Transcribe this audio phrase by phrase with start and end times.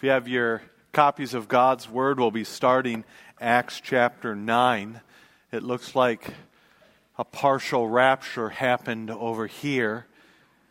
[0.00, 0.62] If you have your
[0.94, 3.04] copies of God's Word, we'll be starting
[3.38, 4.98] Acts chapter 9.
[5.52, 6.32] It looks like
[7.18, 10.06] a partial rapture happened over here.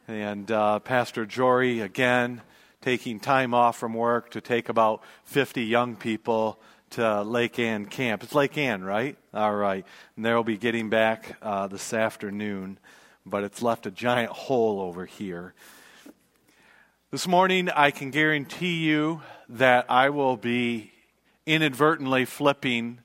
[0.07, 2.41] And uh, Pastor Jory, again,
[2.81, 6.59] taking time off from work to take about 50 young people
[6.89, 8.23] to Lake Ann Camp.
[8.23, 9.15] It's Lake Ann, right?
[9.31, 9.85] All right.
[10.15, 12.79] And they'll be getting back uh, this afternoon,
[13.27, 15.53] but it's left a giant hole over here.
[17.11, 20.91] This morning, I can guarantee you that I will be
[21.47, 22.99] inadvertently flipping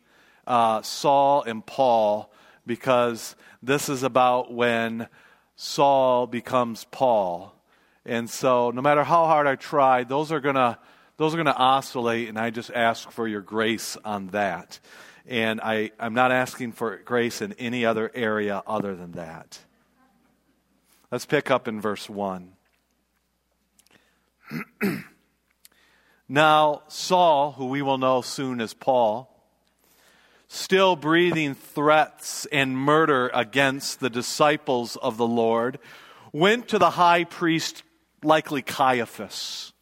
[0.47, 2.30] uh, Saul and Paul
[2.66, 5.09] because this is about when
[5.56, 7.55] Saul becomes Paul.
[8.05, 10.78] And so, no matter how hard I try, those are going to
[11.16, 14.80] those are going to oscillate, and I just ask for your grace on that.
[15.27, 19.61] And I, I'm not asking for grace in any other area other than that.
[21.11, 22.53] Let's pick up in verse 1.
[26.28, 29.30] now, Saul, who we will know soon as Paul,
[30.48, 35.78] still breathing threats and murder against the disciples of the Lord,
[36.33, 37.83] went to the high priest,
[38.22, 39.72] likely Caiaphas,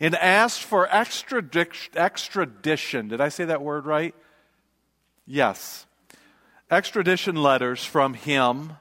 [0.00, 3.08] and asked for extradition.
[3.08, 4.14] Did I say that word right?
[5.26, 5.86] Yes.
[6.70, 8.72] Extradition letters from him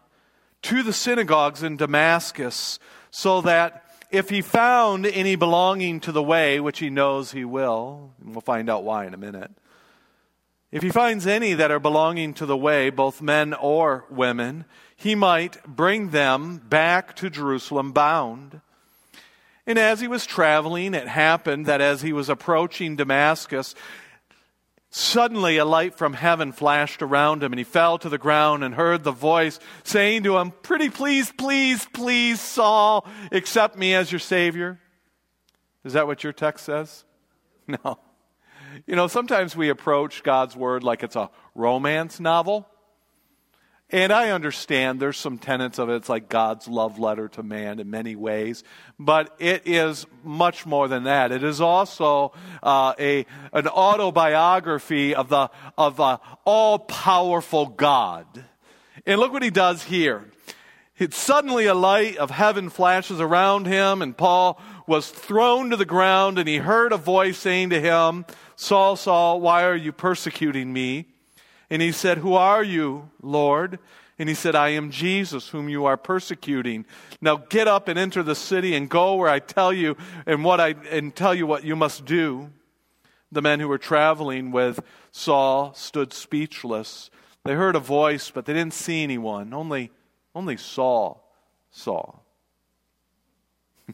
[0.63, 2.79] to the synagogues in Damascus
[3.11, 3.84] so that
[4.15, 8.41] if he found any belonging to the way, which he knows he will, and we'll
[8.41, 9.51] find out why in a minute,
[10.71, 15.15] if he finds any that are belonging to the way, both men or women, he
[15.15, 18.61] might bring them back to Jerusalem bound.
[19.67, 23.75] And as he was traveling, it happened that as he was approaching Damascus,
[24.97, 28.73] Suddenly, a light from heaven flashed around him, and he fell to the ground and
[28.73, 34.19] heard the voice saying to him, Pretty please, please, please, Saul, accept me as your
[34.19, 34.79] Savior.
[35.83, 37.03] Is that what your text says?
[37.67, 37.99] No.
[38.87, 42.65] You know, sometimes we approach God's Word like it's a romance novel.
[43.91, 45.95] And I understand there's some tenets of it.
[45.95, 48.63] It's like God's love letter to man in many ways.
[48.97, 51.31] But it is much more than that.
[51.31, 58.25] It is also uh, a, an autobiography of the, of the all powerful God.
[59.05, 60.25] And look what he does here.
[60.97, 65.85] It, suddenly a light of heaven flashes around him, and Paul was thrown to the
[65.85, 68.25] ground, and he heard a voice saying to him,
[68.55, 71.14] Saul, Saul, why are you persecuting me?
[71.69, 73.79] And he said, Who are you, Lord?
[74.17, 76.85] And he said, I am Jesus, whom you are persecuting.
[77.19, 80.61] Now get up and enter the city and go where I tell you and what
[80.61, 82.49] I and tell you what you must do.
[83.31, 84.79] The men who were traveling with
[85.11, 87.09] Saul stood speechless.
[87.43, 89.53] They heard a voice, but they didn't see anyone.
[89.53, 89.91] Only,
[90.33, 91.29] only Saul
[91.69, 92.15] saw.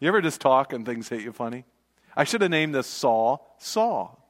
[0.00, 1.64] you ever just talk and things hit you funny?
[2.16, 4.21] I should have named this Saul Saul.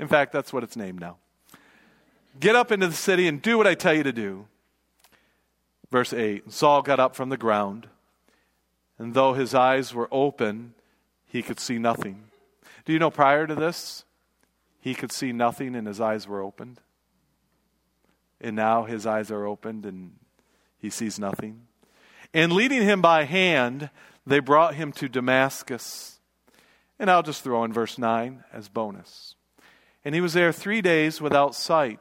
[0.00, 1.18] In fact, that's what it's named now.
[2.40, 4.46] Get up into the city and do what I tell you to do.
[5.90, 7.86] Verse 8 Saul got up from the ground,
[8.98, 10.74] and though his eyes were open,
[11.26, 12.24] he could see nothing.
[12.86, 14.04] Do you know prior to this,
[14.80, 16.80] he could see nothing and his eyes were opened?
[18.40, 20.12] And now his eyes are opened and
[20.78, 21.66] he sees nothing.
[22.32, 23.90] And leading him by hand,
[24.26, 26.20] they brought him to Damascus.
[26.98, 29.34] And I'll just throw in verse 9 as bonus.
[30.04, 32.00] And he was there three days without sight.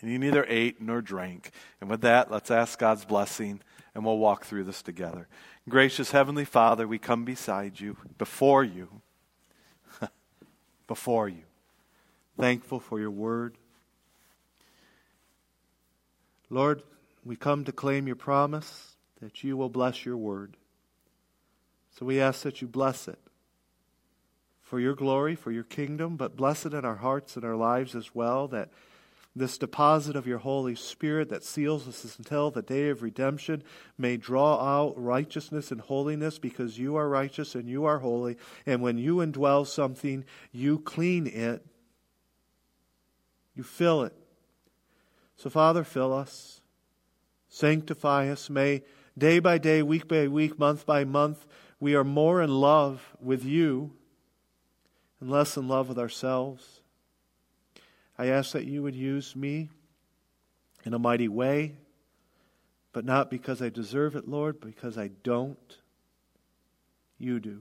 [0.00, 1.50] And he neither ate nor drank.
[1.80, 3.60] And with that, let's ask God's blessing,
[3.94, 5.28] and we'll walk through this together.
[5.68, 8.88] Gracious Heavenly Father, we come beside you, before you,
[10.88, 11.44] before you,
[12.36, 13.56] thankful for your word.
[16.50, 16.82] Lord,
[17.24, 20.56] we come to claim your promise that you will bless your word.
[21.96, 23.20] So we ask that you bless it
[24.72, 27.94] for your glory, for your kingdom, but bless it in our hearts and our lives
[27.94, 28.70] as well, that
[29.36, 33.62] this deposit of your Holy Spirit that seals us until the day of redemption
[33.98, 38.38] may draw out righteousness and holiness because you are righteous and you are holy.
[38.64, 41.62] And when you indwell something, you clean it,
[43.54, 44.14] you fill it.
[45.36, 46.62] So, Father, fill us,
[47.50, 48.48] sanctify us.
[48.48, 48.84] May
[49.18, 51.44] day by day, week by week, month by month,
[51.78, 53.92] we are more in love with you
[55.22, 56.80] and less in love with ourselves.
[58.18, 59.70] I ask that you would use me
[60.84, 61.76] in a mighty way,
[62.92, 65.76] but not because I deserve it, Lord, because I don't.
[67.18, 67.60] You do.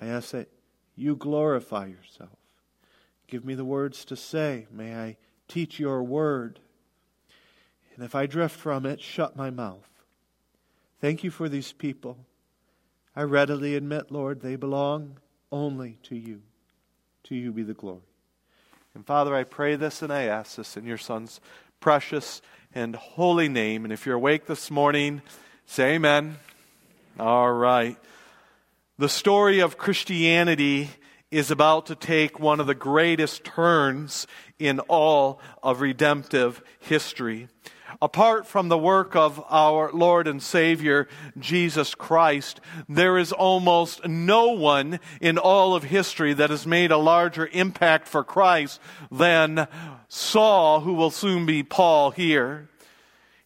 [0.00, 0.48] I ask that
[0.94, 2.30] you glorify yourself.
[3.26, 4.68] Give me the words to say.
[4.70, 5.16] May I
[5.48, 6.60] teach your word.
[7.96, 9.88] And if I drift from it, shut my mouth.
[11.00, 12.18] Thank you for these people.
[13.16, 15.16] I readily admit, Lord, they belong
[15.52, 16.42] only to you.
[17.24, 18.00] To you be the glory.
[18.94, 21.40] And Father, I pray this and I ask this in your Son's
[21.78, 22.42] precious
[22.74, 23.84] and holy name.
[23.84, 25.22] And if you're awake this morning,
[25.66, 26.38] say amen.
[27.20, 27.96] All right.
[28.98, 30.90] The story of Christianity
[31.30, 34.26] is about to take one of the greatest turns
[34.58, 37.48] in all of redemptive history.
[38.00, 41.08] Apart from the work of our Lord and Savior,
[41.38, 46.96] Jesus Christ, there is almost no one in all of history that has made a
[46.96, 48.80] larger impact for Christ
[49.10, 49.66] than
[50.08, 52.68] Saul, who will soon be Paul here.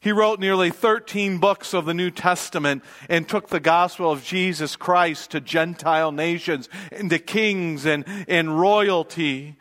[0.07, 4.77] He wrote nearly 13 books of the New Testament and took the gospel of Jesus
[4.77, 9.57] Christ to Gentile nations and to kings and, and royalty.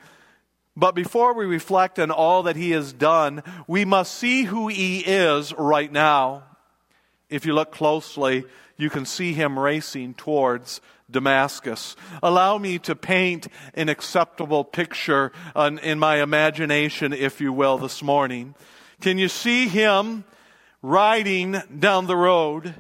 [0.78, 5.00] But before we reflect on all that he has done, we must see who he
[5.00, 6.44] is right now.
[7.30, 8.44] If you look closely,
[8.78, 11.96] you can see him racing towards Damascus.
[12.22, 18.54] Allow me to paint an acceptable picture in my imagination, if you will, this morning.
[19.00, 20.26] Can you see him
[20.82, 22.76] riding down the road?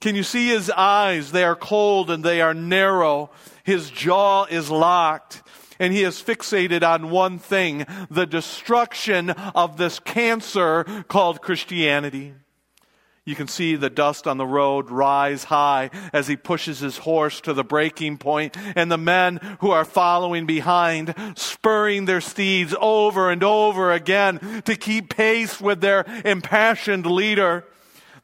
[0.00, 1.32] Can you see his eyes?
[1.32, 3.30] They are cold and they are narrow.
[3.64, 5.42] His jaw is locked
[5.80, 12.34] and he is fixated on one thing the destruction of this cancer called Christianity.
[13.24, 17.40] You can see the dust on the road rise high as he pushes his horse
[17.42, 23.30] to the breaking point, and the men who are following behind, spurring their steeds over
[23.30, 27.64] and over again to keep pace with their impassioned leader.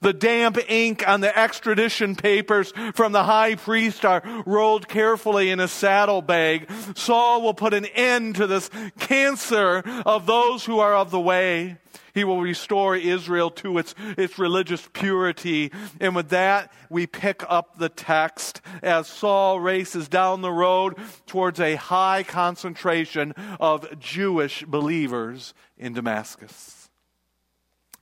[0.01, 5.61] The damp ink on the extradition papers from the high priest are rolled carefully in
[5.61, 6.71] a saddlebag.
[6.97, 11.79] Saul will put an end to this cancer of those who are of the way.
[12.17, 15.71] He will restore Israel to its, its religious purity.
[16.01, 20.97] And with that, we pick up the text as Saul races down the road
[21.27, 26.89] towards a high concentration of Jewish believers in Damascus.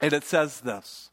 [0.00, 1.11] And it says this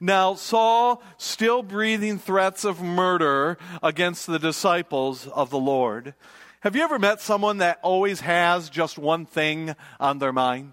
[0.00, 6.14] now, Saul, still breathing threats of murder against the disciples of the Lord.
[6.60, 10.72] Have you ever met someone that always has just one thing on their mind?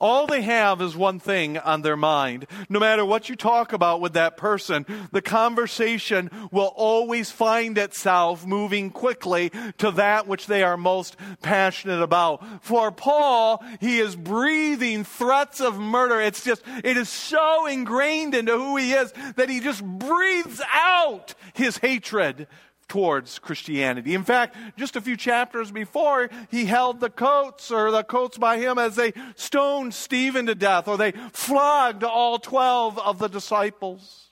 [0.00, 2.46] All they have is one thing on their mind.
[2.68, 8.46] No matter what you talk about with that person, the conversation will always find itself
[8.46, 12.64] moving quickly to that which they are most passionate about.
[12.64, 16.20] For Paul, he is breathing threats of murder.
[16.20, 21.34] It's just, it is so ingrained into who he is that he just breathes out
[21.54, 22.46] his hatred
[22.88, 24.14] towards Christianity.
[24.14, 28.58] In fact, just a few chapters before, he held the coats or the coats by
[28.58, 34.28] him as they stoned Stephen to death or they flogged all 12 of the disciples.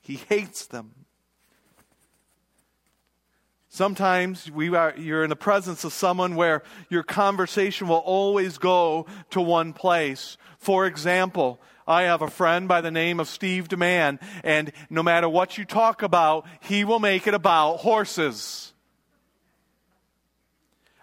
[0.00, 0.92] He hates them.
[3.74, 9.06] Sometimes we are, you're in the presence of someone where your conversation will always go
[9.30, 10.36] to one place.
[10.58, 15.28] For example, I have a friend by the name of Steve DeMann, and no matter
[15.28, 18.73] what you talk about, he will make it about horses.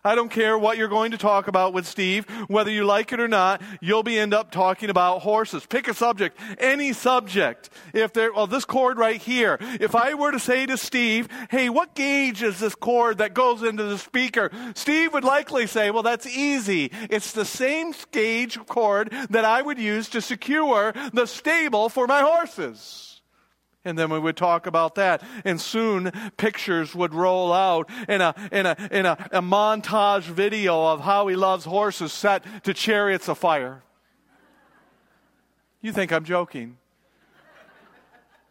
[0.03, 3.19] I don't care what you're going to talk about with Steve, whether you like it
[3.19, 5.65] or not, you'll be end up talking about horses.
[5.65, 7.69] Pick a subject, any subject.
[7.93, 11.69] If there, well, this cord right here, if I were to say to Steve, hey,
[11.69, 14.49] what gauge is this cord that goes into the speaker?
[14.73, 16.91] Steve would likely say, well, that's easy.
[17.09, 22.21] It's the same gauge cord that I would use to secure the stable for my
[22.21, 23.10] horses.
[23.83, 25.23] And then we would talk about that.
[25.43, 30.85] And soon pictures would roll out in a, in a, in a, a montage video
[30.87, 33.83] of how he loves horses set to chariots of fire.
[35.81, 36.77] You think I'm joking.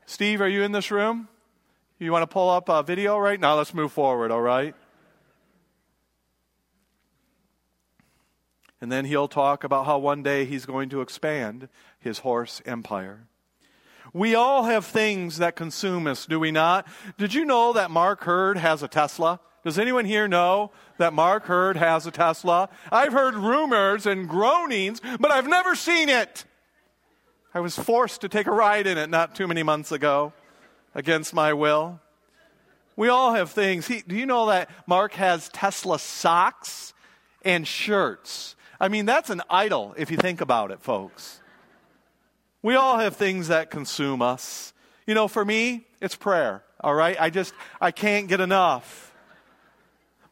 [0.05, 1.29] Steve, are you in this room?
[2.01, 3.57] You want to pull up a video right now?
[3.57, 4.75] Let's move forward, all right?
[8.81, 11.69] And then he'll talk about how one day he's going to expand
[12.01, 13.29] his horse empire.
[14.13, 16.87] We all have things that consume us, do we not?
[17.17, 19.41] Did you know that Mark Hurd has a Tesla?
[19.63, 22.69] Does anyone here know that Mark Hurd has a Tesla?
[22.91, 26.45] I've heard rumors and groanings, but I've never seen it.
[27.53, 30.33] I was forced to take a ride in it not too many months ago
[30.95, 32.01] against my will.
[32.97, 33.87] We all have things.
[33.87, 36.95] He, do you know that Mark has Tesla socks
[37.43, 38.57] and shirts?
[38.81, 41.41] I mean, that's an idol if you think about it, folks.
[42.63, 44.73] We all have things that consume us.
[45.07, 47.17] You know, for me, it's prayer, all right?
[47.21, 49.13] I just, I can't get enough.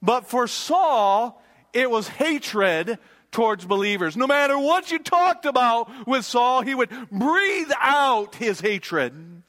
[0.02, 1.42] But for Saul,
[1.72, 2.98] it was hatred
[3.32, 4.16] towards believers.
[4.16, 9.42] No matter what you talked about with Saul, he would breathe out his hatred.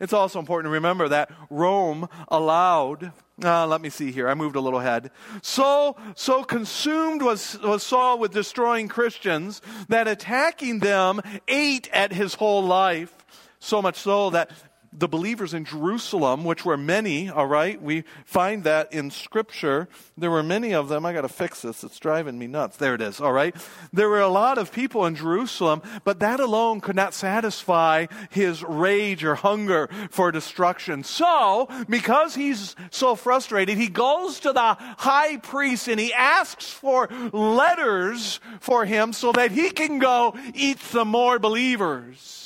[0.00, 3.12] It's also important to remember that Rome allowed
[3.44, 4.28] uh, let me see here.
[4.28, 5.10] I moved a little ahead.
[5.42, 12.34] So, so consumed was, was Saul with destroying Christians that attacking them ate at his
[12.34, 13.14] whole life.
[13.58, 14.50] So much so that
[14.92, 19.88] the believers in Jerusalem, which were many, all right, we find that in Scripture.
[20.18, 21.06] There were many of them.
[21.06, 21.82] I got to fix this.
[21.82, 22.76] It's driving me nuts.
[22.76, 23.56] There it is, all right.
[23.92, 28.62] There were a lot of people in Jerusalem, but that alone could not satisfy his
[28.62, 31.04] rage or hunger for destruction.
[31.04, 37.08] So, because he's so frustrated, he goes to the high priest and he asks for
[37.32, 42.41] letters for him so that he can go eat some more believers.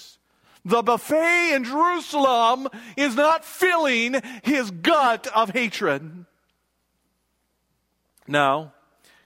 [0.67, 6.27] The buffet in Jerusalem is not filling his gut of hatred.
[8.27, 8.73] Now,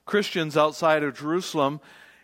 [0.04, 1.80] Christians outside of Jerusalem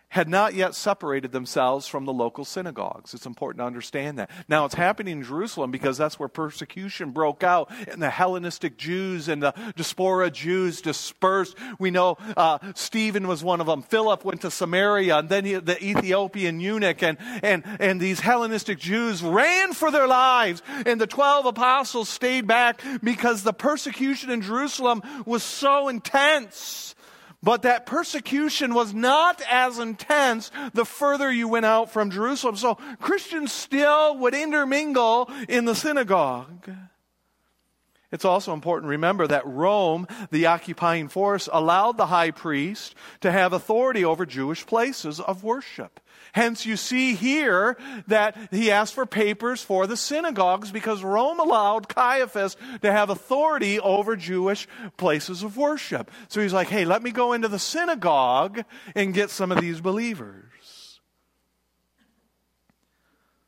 [0.09, 3.13] had not yet separated themselves from the local synagogues.
[3.13, 4.29] It's important to understand that.
[4.47, 9.27] Now, it's happening in Jerusalem because that's where persecution broke out, and the Hellenistic Jews
[9.27, 11.57] and the diaspora Jews dispersed.
[11.77, 13.81] We know uh, Stephen was one of them.
[13.81, 18.79] Philip went to Samaria, and then he, the Ethiopian eunuch, and, and, and these Hellenistic
[18.79, 24.41] Jews ran for their lives, and the 12 apostles stayed back because the persecution in
[24.41, 26.95] Jerusalem was so intense.
[27.43, 32.55] But that persecution was not as intense the further you went out from Jerusalem.
[32.55, 36.69] So Christians still would intermingle in the synagogue.
[38.11, 43.31] It's also important to remember that Rome, the occupying force, allowed the high priest to
[43.31, 45.99] have authority over Jewish places of worship.
[46.31, 51.89] Hence, you see here that he asked for papers for the synagogues because Rome allowed
[51.89, 56.09] Caiaphas to have authority over Jewish places of worship.
[56.27, 58.63] So he's like, hey, let me go into the synagogue
[58.95, 60.43] and get some of these believers.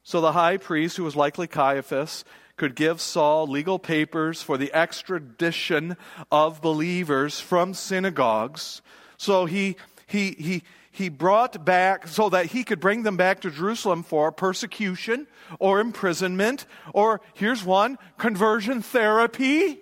[0.03, 2.25] So the high priest, who was likely Caiaphas,
[2.59, 5.97] could give Saul legal papers for the extradition
[6.31, 8.81] of believers from synagogues.
[9.17, 13.49] So he, he, he, he brought back so that he could bring them back to
[13.49, 15.25] Jerusalem for persecution
[15.57, 19.79] or imprisonment, or here's one conversion therapy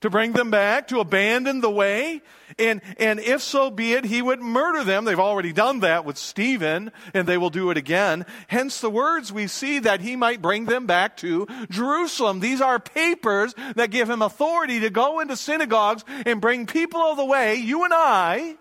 [0.00, 2.22] to bring them back, to abandon the way.
[2.58, 5.04] And, and if so be it, he would murder them.
[5.04, 8.24] They've already done that with Stephen, and they will do it again.
[8.48, 12.40] Hence the words we see that he might bring them back to Jerusalem.
[12.40, 17.16] These are papers that give him authority to go into synagogues and bring people of
[17.16, 18.56] the way, you and I,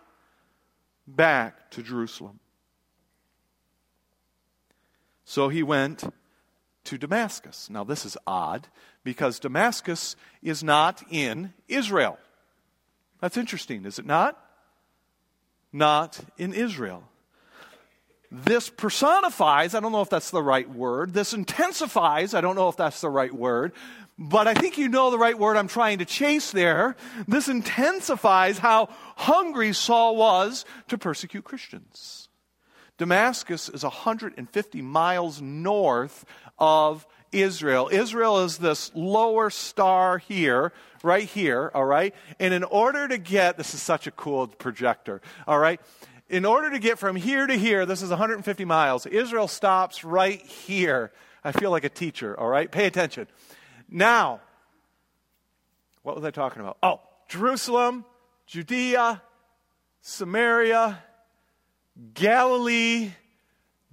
[1.08, 2.40] back to Jerusalem.
[5.24, 6.04] So he went
[6.86, 7.70] to Damascus.
[7.70, 8.68] Now, this is odd
[9.10, 12.20] because Damascus is not in Israel.
[13.20, 14.40] That's interesting, is it not?
[15.74, 17.02] Not in Israel.
[18.32, 21.16] This personifies, I don't know if that's the right word.
[21.16, 23.72] This intensifies, I don't know if that's the right word.
[24.20, 26.96] But I think you know the right word I'm trying to chase there.
[27.28, 32.30] This intensifies how hungry Saul was to persecute Christians.
[33.00, 36.26] Damascus is 150 miles north
[36.60, 37.90] of Israel.
[37.92, 42.14] Israel is this lower star here, right here, all right?
[42.40, 45.80] And in order to get, this is such a cool projector, all right?
[46.30, 50.42] In order to get from here to here, this is 150 miles, Israel stops right
[50.42, 51.12] here.
[51.44, 52.70] I feel like a teacher, all right?
[52.72, 53.28] Pay attention.
[53.90, 54.42] Now,
[56.04, 56.78] what was I talking about?
[56.84, 58.06] Oh, Jerusalem,
[58.46, 59.22] Judea,
[60.02, 61.02] Samaria,
[62.14, 63.12] Galilee,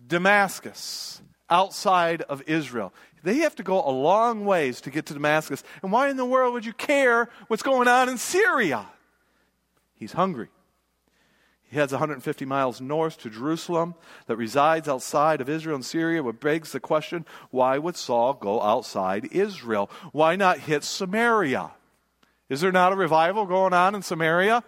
[0.06, 2.92] Damascus, outside of Israel.
[3.26, 5.64] They have to go a long ways to get to Damascus.
[5.82, 8.86] And why in the world would you care what's going on in Syria?
[9.96, 10.46] He's hungry.
[11.64, 13.96] He heads 150 miles north to Jerusalem
[14.28, 18.62] that resides outside of Israel and Syria, which begs the question why would Saul go
[18.62, 19.90] outside Israel?
[20.12, 21.72] Why not hit Samaria?
[22.48, 24.62] Is there not a revival going on in Samaria?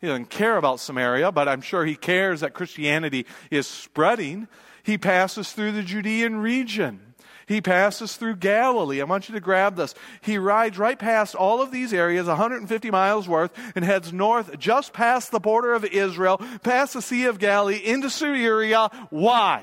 [0.00, 4.48] He doesn't care about Samaria, but I'm sure he cares that Christianity is spreading.
[4.82, 7.11] He passes through the Judean region.
[7.46, 9.00] He passes through Galilee.
[9.00, 9.94] I want you to grab this.
[10.20, 14.92] He rides right past all of these areas, 150 miles worth, and heads north just
[14.92, 18.90] past the border of Israel, past the Sea of Galilee, into Syria.
[19.10, 19.62] Why?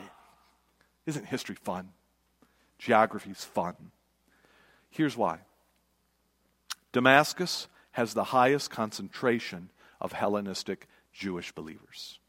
[1.06, 1.90] Isn't history fun?
[2.78, 3.76] Geography's fun.
[4.90, 5.40] Here's why
[6.92, 9.70] Damascus has the highest concentration
[10.00, 12.20] of Hellenistic Jewish believers.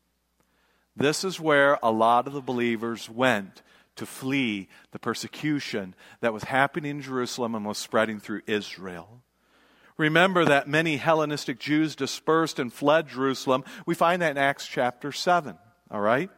[0.96, 3.62] This is where a lot of the believers went
[4.00, 9.20] to flee the persecution that was happening in Jerusalem and was spreading through Israel.
[9.98, 13.62] Remember that many Hellenistic Jews dispersed and fled Jerusalem.
[13.84, 15.58] We find that in Acts chapter 7,
[15.90, 16.30] all right?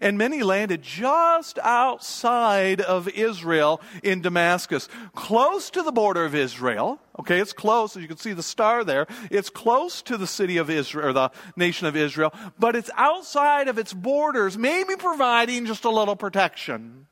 [0.00, 7.00] And many landed just outside of Israel in Damascus, close to the border of Israel.
[7.18, 9.06] Okay, it's close, as you can see the star there.
[9.30, 13.68] It's close to the city of Israel, or the nation of Israel, but it's outside
[13.68, 17.06] of its borders, maybe providing just a little protection.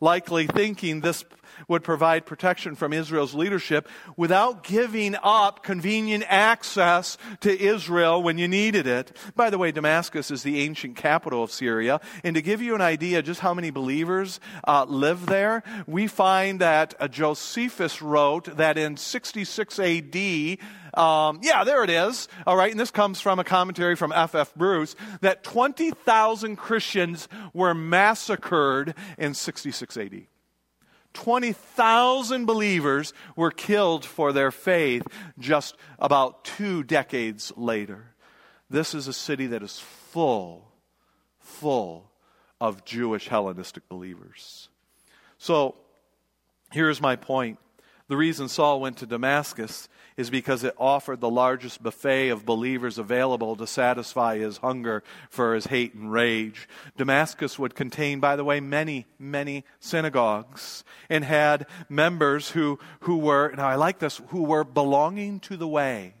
[0.00, 1.24] Likely thinking this
[1.68, 8.48] would provide protection from Israel's leadership without giving up convenient access to Israel when you
[8.48, 9.16] needed it.
[9.34, 12.00] By the way, Damascus is the ancient capital of Syria.
[12.24, 16.60] And to give you an idea just how many believers uh, live there, we find
[16.60, 20.58] that uh, Josephus wrote that in 66 AD,
[20.94, 22.26] um, yeah, there it is.
[22.46, 24.34] All right, and this comes from a commentary from F.F.
[24.34, 24.54] F.
[24.54, 30.26] Bruce that 20,000 Christians were massacred in 66 AD.
[31.16, 35.02] 20,000 believers were killed for their faith
[35.38, 38.12] just about two decades later.
[38.68, 40.70] This is a city that is full,
[41.40, 42.10] full
[42.60, 44.68] of Jewish Hellenistic believers.
[45.38, 45.76] So,
[46.70, 47.58] here's my point.
[48.08, 52.98] The reason Saul went to Damascus is because it offered the largest buffet of believers
[52.98, 56.68] available to satisfy his hunger for his hate and rage.
[56.96, 63.52] Damascus would contain, by the way, many, many synagogues and had members who, who were,
[63.56, 66.14] now I like this, who were belonging to the way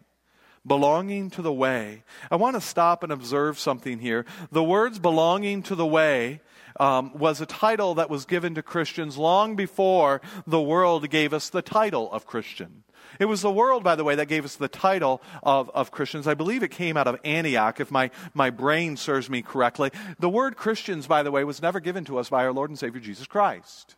[0.66, 2.02] belonging to the way.
[2.28, 4.26] I want to stop and observe something here.
[4.50, 6.40] The words belonging to the way
[6.78, 11.48] um, was a title that was given to Christians long before the world gave us
[11.48, 12.84] the title of Christian.
[13.18, 16.26] It was the world, by the way, that gave us the title of, of Christians.
[16.26, 19.90] I believe it came out of Antioch, if my, my brain serves me correctly.
[20.18, 22.78] The word Christians, by the way, was never given to us by our Lord and
[22.78, 23.96] Savior Jesus Christ.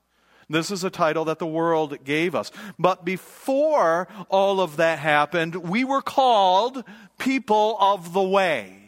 [0.50, 2.50] This is a title that the world gave us.
[2.78, 6.84] But before all of that happened, we were called
[7.18, 8.87] people of the way.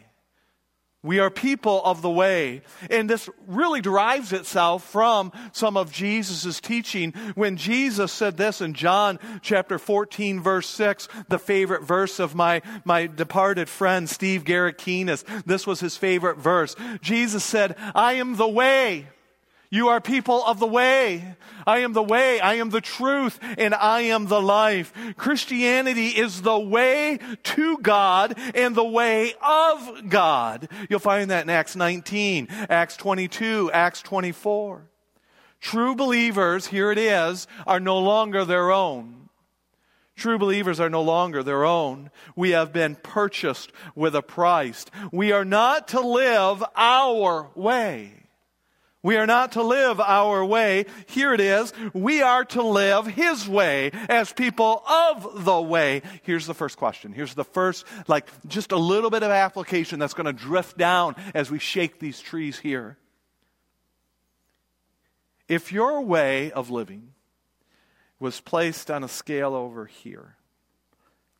[1.03, 2.61] We are people of the way.
[2.91, 8.75] And this really derives itself from some of Jesus' teaching when Jesus said this in
[8.75, 15.23] John chapter 14, verse 6, the favorite verse of my, my departed friend Steve Garrikinas.
[15.43, 16.75] This was his favorite verse.
[17.01, 19.07] Jesus said, I am the way.
[19.73, 21.37] You are people of the way.
[21.65, 24.91] I am the way, I am the truth, and I am the life.
[25.15, 30.67] Christianity is the way to God and the way of God.
[30.89, 34.87] You'll find that in Acts 19, Acts 22, Acts 24.
[35.61, 39.29] True believers, here it is, are no longer their own.
[40.17, 42.11] True believers are no longer their own.
[42.35, 44.85] We have been purchased with a price.
[45.11, 48.20] We are not to live our way.
[49.03, 50.85] We are not to live our way.
[51.07, 51.73] Here it is.
[51.93, 56.03] We are to live His way as people of the way.
[56.21, 57.11] Here's the first question.
[57.11, 61.15] Here's the first, like, just a little bit of application that's going to drift down
[61.33, 62.97] as we shake these trees here.
[65.47, 67.13] If your way of living
[68.19, 70.35] was placed on a scale over here,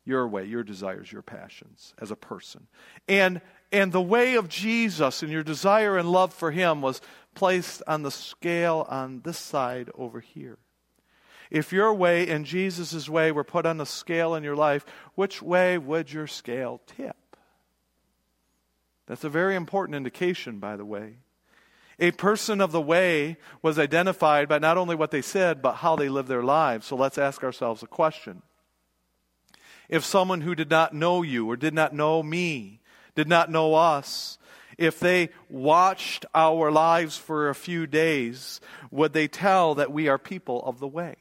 [0.04, 2.66] your way, your desires, your passions as a person,
[3.08, 7.00] and and the way of Jesus and your desire and love for Him was
[7.34, 10.58] placed on the scale on this side over here.
[11.50, 15.42] If your way and Jesus' way were put on a scale in your life, which
[15.42, 17.16] way would your scale tip?
[19.06, 21.16] That's a very important indication, by the way.
[21.98, 25.94] A person of the way was identified by not only what they said, but how
[25.94, 26.86] they lived their lives.
[26.86, 28.42] So let's ask ourselves a question.
[29.88, 32.80] If someone who did not know you or did not know me
[33.14, 34.38] did not know us,
[34.78, 40.18] if they watched our lives for a few days, would they tell that we are
[40.18, 41.16] people of the way?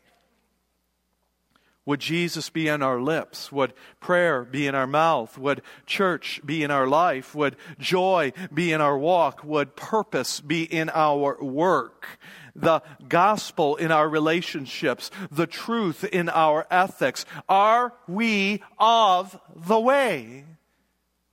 [1.85, 3.51] Would Jesus be in our lips?
[3.51, 5.37] Would prayer be in our mouth?
[5.37, 7.33] Would church be in our life?
[7.33, 9.43] Would joy be in our walk?
[9.43, 12.19] Would purpose be in our work?
[12.55, 15.09] The gospel in our relationships?
[15.31, 17.25] The truth in our ethics?
[17.49, 20.45] Are we of the way?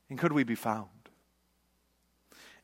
[0.08, 0.88] And could we be found?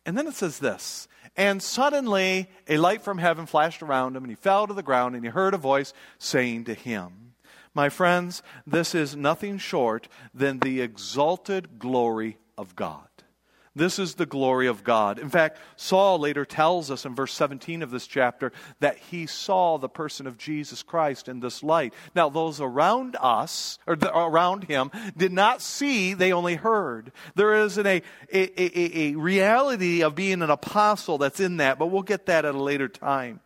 [0.06, 4.30] And then it says this And suddenly a light from heaven flashed around him, and
[4.30, 7.34] he fell to the ground, and he heard a voice saying to him,
[7.74, 13.08] My friends, this is nothing short than the exalted glory of God.
[13.76, 15.18] This is the glory of God.
[15.18, 19.78] In fact, Saul later tells us in verse 17 of this chapter that he saw
[19.78, 21.92] the person of Jesus Christ in this light.
[22.14, 27.10] Now, those around us, or the, around him, did not see, they only heard.
[27.34, 31.76] There is an, a, a, a, a reality of being an apostle that's in that,
[31.76, 33.40] but we'll get that at a later time.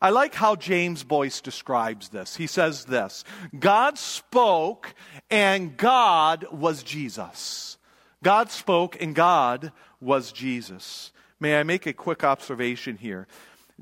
[0.00, 2.36] I like how James Boice describes this.
[2.36, 3.24] He says this
[3.58, 4.94] God spoke,
[5.28, 7.78] and God was Jesus.
[8.22, 11.12] God spoke and God was Jesus.
[11.38, 13.26] May I make a quick observation here?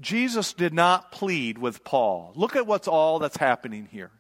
[0.01, 2.33] Jesus did not plead with Paul.
[2.35, 4.11] Look at what's all that's happening here.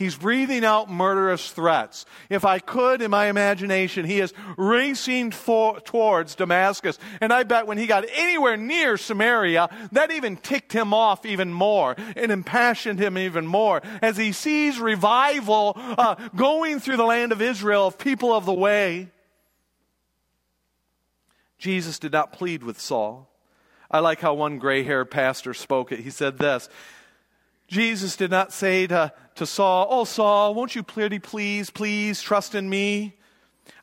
[0.00, 2.06] He's breathing out murderous threats.
[2.30, 6.98] If I could, in my imagination, he is racing for, towards Damascus.
[7.20, 11.52] And I bet when he got anywhere near Samaria, that even ticked him off even
[11.52, 17.30] more and impassioned him even more as he sees revival uh, going through the land
[17.30, 19.10] of Israel of people of the way.
[21.60, 23.28] Jesus did not plead with Saul.
[23.90, 26.00] I like how one gray haired pastor spoke it.
[26.00, 26.68] He said this
[27.68, 32.54] Jesus did not say to, to Saul, Oh, Saul, won't you please, please, please trust
[32.54, 33.16] in me?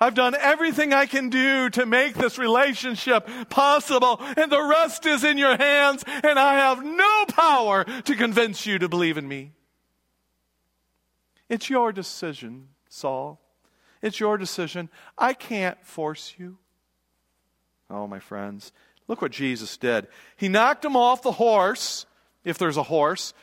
[0.02, 5.24] I've done everything I can do to make this relationship possible, and the rest is
[5.24, 9.54] in your hands, and I have no power to convince you to believe in me.
[11.48, 13.40] It's your decision, Saul.
[14.02, 14.90] It's your decision.
[15.18, 16.58] I can't force you.
[17.90, 18.72] Oh, my friends,
[19.08, 20.08] look what Jesus did.
[20.36, 22.06] He knocked him off the horse,
[22.44, 23.34] if there's a horse,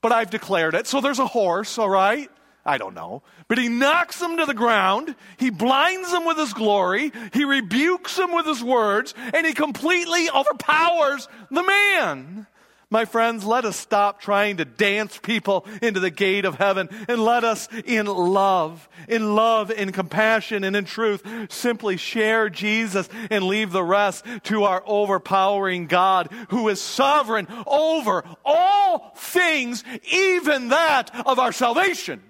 [0.00, 0.86] but I've declared it.
[0.86, 2.30] So there's a horse, all right?
[2.64, 3.22] I don't know.
[3.48, 5.14] But he knocks him to the ground.
[5.36, 7.12] He blinds him with his glory.
[7.32, 9.14] He rebukes him with his words.
[9.34, 12.46] And he completely overpowers the man.
[12.92, 17.24] My friends, let us stop trying to dance people into the gate of heaven and
[17.24, 23.44] let us, in love, in love, in compassion, and in truth, simply share Jesus and
[23.44, 31.10] leave the rest to our overpowering God who is sovereign over all things, even that
[31.24, 32.22] of our salvation.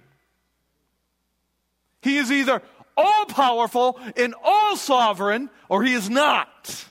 [2.02, 2.62] He is either
[2.96, 6.84] all powerful and all sovereign, or he is not.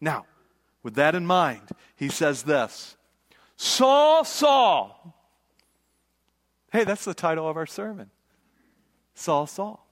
[0.00, 0.26] Now,
[0.82, 2.95] with that in mind, he says this
[3.56, 5.14] Saul, Saul.
[6.70, 8.10] Hey, that's the title of our sermon
[9.14, 9.86] Saul, Saul.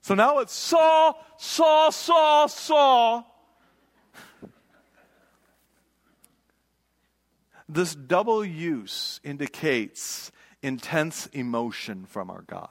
[0.00, 3.34] So now it's Saul, Saul, Saul, Saul.
[7.68, 12.70] This double use indicates intense emotion from our God.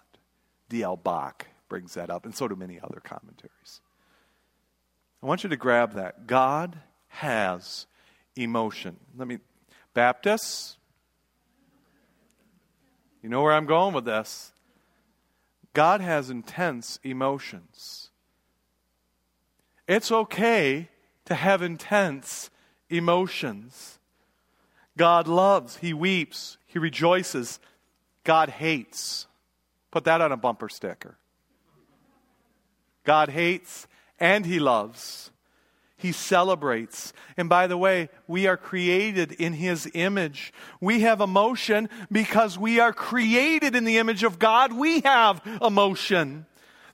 [0.69, 0.97] D.L.
[0.97, 3.81] Bock brings that up, and so do many other commentaries.
[5.21, 6.25] I want you to grab that.
[6.25, 6.77] God
[7.09, 7.85] has
[8.35, 8.97] emotion.
[9.15, 9.37] Let me
[9.97, 10.77] Baptists,
[13.23, 14.53] you know where I'm going with this.
[15.73, 18.11] God has intense emotions.
[19.87, 20.89] It's okay
[21.25, 22.51] to have intense
[22.91, 23.97] emotions.
[24.97, 27.59] God loves, He weeps, He rejoices.
[28.23, 29.25] God hates.
[29.89, 31.17] Put that on a bumper sticker.
[33.03, 33.87] God hates
[34.19, 35.31] and He loves.
[35.97, 37.11] He celebrates.
[37.37, 40.53] And by the way, we are created in His image.
[40.79, 44.73] We have emotion because we are created in the image of God.
[44.73, 46.45] We have emotion.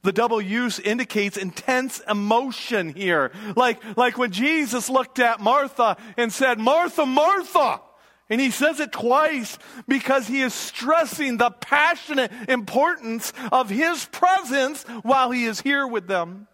[0.04, 3.32] The double use indicates intense emotion here.
[3.56, 7.82] Like, like when Jesus looked at Martha and said, Martha, Martha.
[8.30, 14.84] And he says it twice because he is stressing the passionate importance of his presence
[15.04, 16.48] while he is here with them.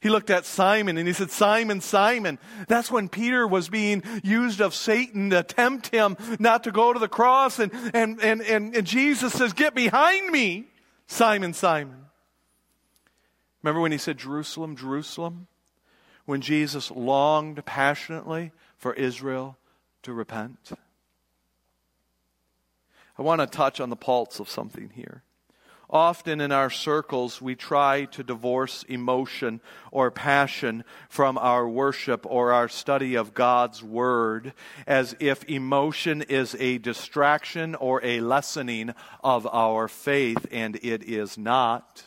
[0.00, 2.38] He looked at Simon and he said, Simon, Simon.
[2.68, 7.00] That's when Peter was being used of Satan to tempt him not to go to
[7.00, 7.58] the cross.
[7.58, 10.66] And, and, and, and, and Jesus says, Get behind me,
[11.08, 12.04] Simon, Simon.
[13.62, 15.48] Remember when he said, Jerusalem, Jerusalem?
[16.26, 19.56] When Jesus longed passionately for Israel
[20.04, 20.70] to repent?
[23.18, 25.24] I want to touch on the pulse of something here.
[25.90, 32.52] Often in our circles, we try to divorce emotion or passion from our worship or
[32.52, 34.52] our study of God's Word
[34.86, 38.92] as if emotion is a distraction or a lessening
[39.24, 42.04] of our faith, and it is not.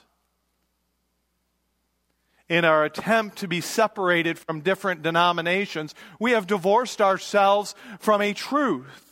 [2.47, 8.33] In our attempt to be separated from different denominations, we have divorced ourselves from a
[8.33, 9.10] truth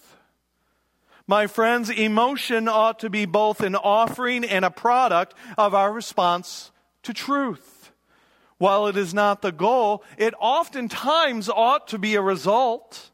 [1.30, 6.72] my friends, emotion ought to be both an offering and a product of our response
[7.04, 7.92] to truth.
[8.58, 13.12] While it is not the goal, it oftentimes ought to be a result.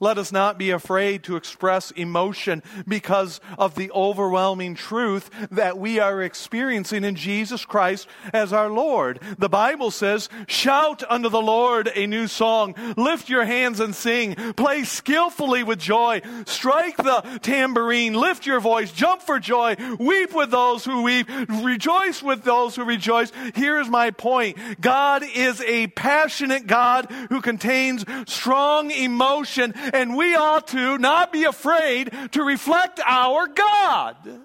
[0.00, 5.98] Let us not be afraid to express emotion because of the overwhelming truth that we
[5.98, 9.20] are experiencing in Jesus Christ as our Lord.
[9.38, 14.34] The Bible says, shout unto the Lord a new song, lift your hands and sing,
[14.54, 20.50] play skillfully with joy, strike the tambourine, lift your voice, jump for joy, weep with
[20.50, 21.28] those who weep,
[21.62, 23.32] rejoice with those who rejoice.
[23.54, 24.56] Here's my point.
[24.80, 31.44] God is a passionate God who contains strong emotion and we ought to not be
[31.44, 34.40] afraid to reflect our God.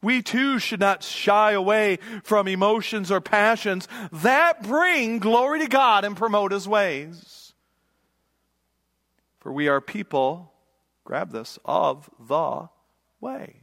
[0.00, 6.04] We too should not shy away from emotions or passions that bring glory to God
[6.04, 7.52] and promote His ways.
[9.40, 10.52] For we are people,
[11.04, 12.68] grab this, of the
[13.20, 13.57] way.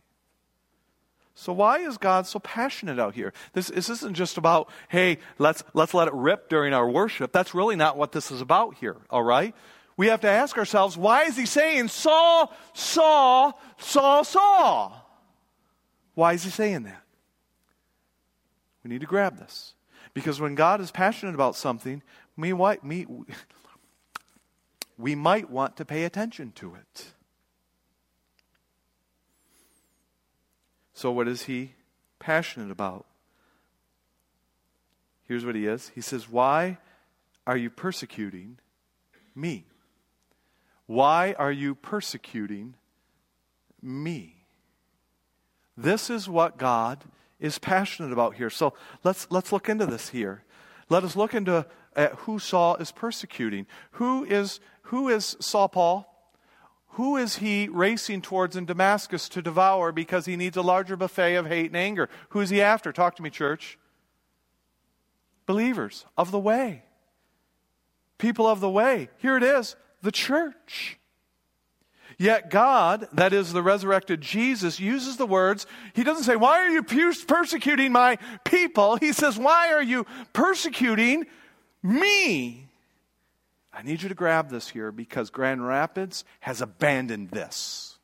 [1.35, 3.33] So why is God so passionate out here?
[3.51, 7.33] This, this isn't just about, hey, let's, let's let it rip during our worship.
[7.33, 9.53] That's really not what this is about here, all right?
[9.97, 15.01] We have to ask ourselves, why is he saying, Saul, Saul, Saul, Saul?
[16.13, 17.03] Why is he saying that?
[18.83, 19.73] We need to grab this.
[20.13, 22.01] Because when God is passionate about something,
[22.37, 23.07] we we,
[24.97, 27.14] we might want to pay attention to it.
[30.95, 31.73] So, what is he
[32.19, 33.05] passionate about?
[35.27, 36.79] Here's what he is He says, Why
[37.45, 38.57] are you persecuting
[39.35, 39.65] me?
[40.87, 42.75] Why are you persecuting
[43.81, 44.45] me?
[45.75, 47.03] This is what God
[47.39, 48.49] is passionate about here.
[48.49, 50.43] So let's, let's look into this here.
[50.89, 53.65] Let us look into uh, who Saul is persecuting.
[53.91, 56.14] Who is, who is Saul Paul?
[56.95, 61.35] Who is he racing towards in Damascus to devour because he needs a larger buffet
[61.35, 62.07] of hate and anger?
[62.29, 62.93] Who is he after?
[62.93, 63.77] Talk to me, church.
[65.45, 66.83] Believers of the way.
[68.17, 69.09] People of the way.
[69.17, 70.97] Here it is the church.
[72.17, 76.69] Yet God, that is the resurrected Jesus, uses the words, He doesn't say, Why are
[76.69, 78.95] you persecuting my people?
[78.95, 81.25] He says, Why are you persecuting
[81.83, 82.69] me?
[83.75, 87.97] I need you to grab this here because Grand Rapids has abandoned this.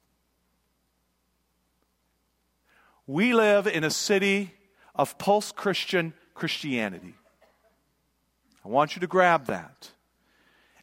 [3.07, 4.53] We live in a city
[4.93, 7.15] of post Christian Christianity.
[8.65, 9.91] I want you to grab that.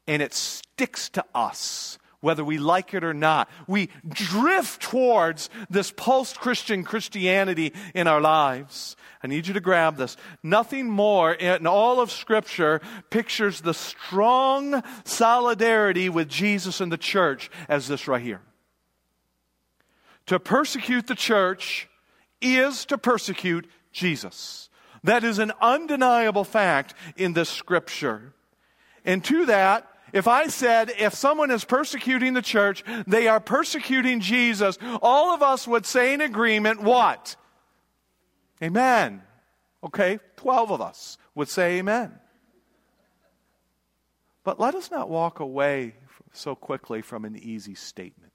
[0.07, 3.49] And it sticks to us whether we like it or not.
[3.67, 8.97] We drift towards this post Christian Christianity in our lives.
[9.23, 10.17] I need you to grab this.
[10.43, 17.51] Nothing more in all of Scripture pictures the strong solidarity with Jesus and the church
[17.69, 18.41] as this right here.
[20.27, 21.89] To persecute the church
[22.41, 24.69] is to persecute Jesus.
[25.05, 28.35] That is an undeniable fact in this Scripture.
[29.05, 34.21] And to that, if I said, if someone is persecuting the church, they are persecuting
[34.21, 37.37] Jesus, all of us would say in agreement, what?
[38.63, 39.23] Amen.
[39.85, 42.13] Okay, 12 of us would say amen.
[44.45, 45.95] But let us not walk away
[46.33, 48.33] so quickly from an easy statement.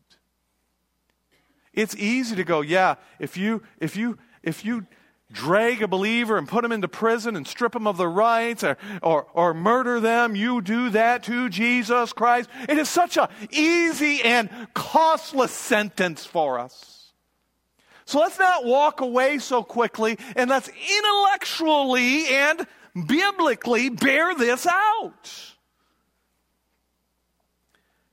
[1.73, 4.85] It's easy to go, yeah, if you, if you, if you,
[5.33, 8.77] drag a believer and put them into prison and strip them of their rights or,
[9.01, 10.35] or, or murder them.
[10.35, 12.49] You do that to Jesus Christ.
[12.69, 17.11] It is such an easy and costless sentence for us.
[18.05, 22.67] So let's not walk away so quickly and let's intellectually and
[23.07, 25.53] biblically bear this out.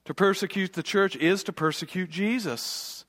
[0.06, 3.04] To persecute the church is to persecute Jesus.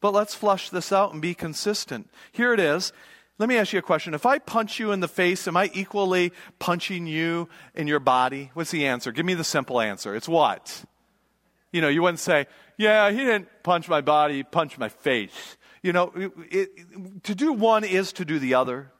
[0.00, 2.10] But let's flush this out and be consistent.
[2.30, 2.92] Here it is.
[3.38, 4.14] Let me ask you a question.
[4.14, 8.50] If I punch you in the face, am I equally punching you in your body?
[8.54, 9.12] What's the answer?
[9.12, 10.14] Give me the simple answer.
[10.14, 10.84] It's what?
[11.70, 12.46] You know, you wouldn't say,
[12.78, 15.58] yeah, he didn't punch my body, he punched my face.
[15.82, 18.90] You know, it, it, to do one is to do the other.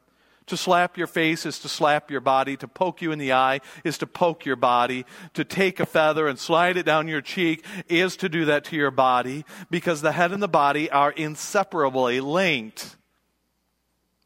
[0.47, 2.55] To slap your face is to slap your body.
[2.57, 5.05] To poke you in the eye is to poke your body.
[5.33, 8.75] To take a feather and slide it down your cheek is to do that to
[8.75, 12.96] your body because the head and the body are inseparably linked.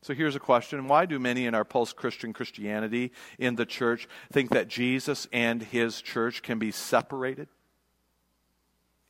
[0.03, 4.07] So here's a question Why do many in our post Christian Christianity in the church
[4.31, 7.47] think that Jesus and his church can be separated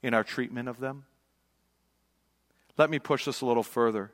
[0.04, 1.06] in our treatment of them?
[2.78, 4.12] Let me push this a little further.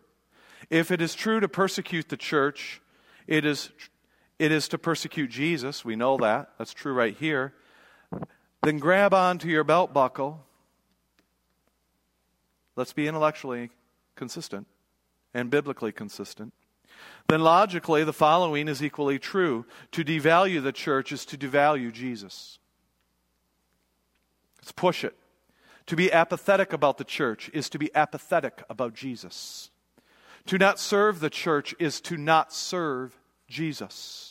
[0.70, 2.82] If it is true to persecute the church,
[3.26, 3.72] it is,
[4.38, 5.86] it is to persecute Jesus.
[5.86, 6.52] We know that.
[6.58, 7.54] That's true right here.
[8.64, 10.44] Then grab onto your belt buckle.
[12.76, 13.70] Let's be intellectually
[14.16, 14.68] consistent
[15.34, 16.54] and biblically consistent
[17.28, 19.66] then logically the following is equally true.
[19.92, 22.60] To devalue the church is to devalue Jesus.
[24.60, 25.16] Let's push it.
[25.88, 29.72] To be apathetic about the church is to be apathetic about Jesus.
[30.48, 34.27] To not serve the church is to not serve Jesus.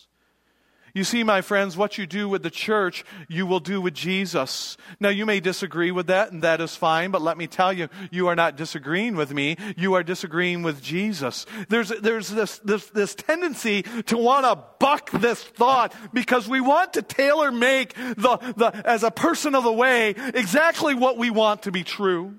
[0.97, 4.79] You see, my friends, what you do with the church, you will do with Jesus.
[4.99, 7.91] Now, you may disagree with that, and that is fine, but let me tell you,
[8.11, 9.59] you are not disagreeing with me.
[9.77, 11.45] You are disagreeing with Jesus.
[11.69, 16.95] There's, there's this, this, this tendency to want to buck this thought because we want
[16.95, 21.65] to tailor make the, the, as a person of the way, exactly what we want
[21.65, 22.37] to be true.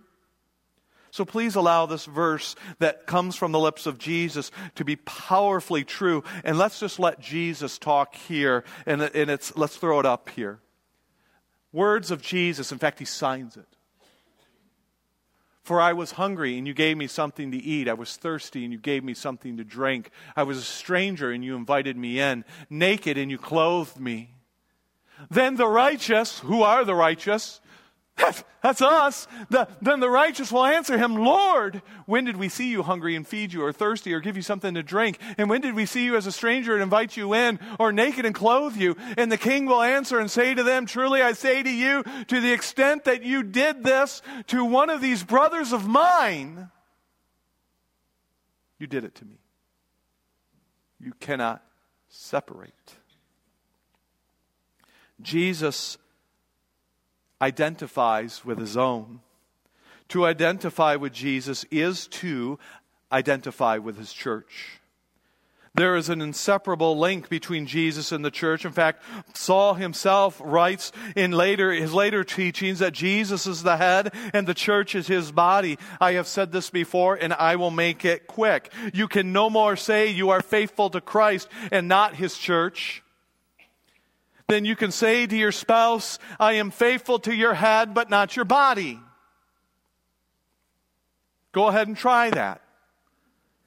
[1.17, 5.83] So please allow this verse that comes from the lips of Jesus to be powerfully
[5.83, 6.23] true.
[6.43, 8.63] And let's just let Jesus talk here.
[8.85, 10.59] And, and it's, let's throw it up here.
[11.73, 12.71] Words of Jesus.
[12.71, 13.65] In fact, he signs it.
[15.63, 17.89] For I was hungry, and you gave me something to eat.
[17.89, 20.11] I was thirsty, and you gave me something to drink.
[20.35, 22.45] I was a stranger, and you invited me in.
[22.69, 24.35] Naked, and you clothed me.
[25.31, 27.59] Then the righteous, who are the righteous,
[28.17, 29.27] that's us.
[29.49, 33.25] The, then the righteous will answer him, Lord, when did we see you hungry and
[33.25, 35.19] feed you, or thirsty, or give you something to drink?
[35.37, 38.25] And when did we see you as a stranger and invite you in, or naked
[38.25, 38.95] and clothe you?
[39.17, 42.41] And the king will answer and say to them, Truly I say to you, to
[42.41, 46.71] the extent that you did this to one of these brothers of mine,
[48.79, 49.37] you did it to me.
[50.99, 51.63] You cannot
[52.09, 52.73] separate.
[55.21, 55.97] Jesus
[57.41, 59.21] identifies with his own.
[60.09, 62.57] To identify with Jesus is to
[63.11, 64.79] identify with his church.
[65.77, 68.65] There is an inseparable link between Jesus and the church.
[68.65, 74.11] In fact, Saul himself writes in later, his later teachings that Jesus is the head
[74.33, 75.77] and the church is his body.
[76.01, 78.73] I have said this before and I will make it quick.
[78.91, 83.03] You can no more say you are faithful to Christ and not his church
[84.47, 88.35] then you can say to your spouse, I am faithful to your head, but not
[88.35, 88.99] your body.
[91.51, 92.61] Go ahead and try that.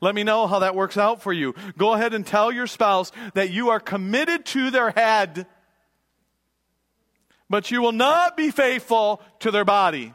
[0.00, 1.54] Let me know how that works out for you.
[1.76, 5.46] Go ahead and tell your spouse that you are committed to their head,
[7.50, 10.14] but you will not be faithful to their body.